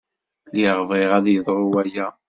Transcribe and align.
Lliɣ 0.49 0.77
bɣiɣ 0.89 1.11
ad 1.17 1.25
yeḍru 1.29 1.65
waya. 1.73 2.07